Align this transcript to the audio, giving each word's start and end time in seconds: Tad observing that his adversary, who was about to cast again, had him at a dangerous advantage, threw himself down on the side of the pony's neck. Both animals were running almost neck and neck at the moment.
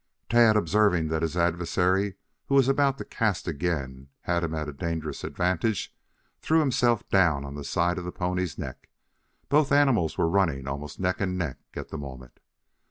Tad 0.29 0.57
observing 0.57 1.09
that 1.09 1.21
his 1.21 1.37
adversary, 1.37 2.15
who 2.47 2.55
was 2.55 2.67
about 2.67 2.97
to 2.97 3.05
cast 3.05 3.47
again, 3.47 4.07
had 4.21 4.43
him 4.43 4.55
at 4.55 4.67
a 4.67 4.73
dangerous 4.73 5.23
advantage, 5.23 5.95
threw 6.39 6.59
himself 6.59 7.07
down 7.09 7.45
on 7.45 7.53
the 7.53 7.63
side 7.63 7.99
of 7.99 8.03
the 8.03 8.11
pony's 8.11 8.57
neck. 8.57 8.89
Both 9.47 9.71
animals 9.71 10.17
were 10.17 10.27
running 10.27 10.67
almost 10.67 10.99
neck 10.99 11.21
and 11.21 11.37
neck 11.37 11.59
at 11.75 11.89
the 11.89 11.99
moment. 11.99 12.39